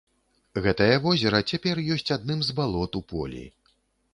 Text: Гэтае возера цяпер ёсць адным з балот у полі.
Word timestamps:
Гэтае 0.65 0.95
возера 1.03 1.41
цяпер 1.53 1.81
ёсць 1.97 2.13
адным 2.17 2.41
з 2.49 2.57
балот 2.61 2.91
у 3.01 3.03
полі. 3.13 3.45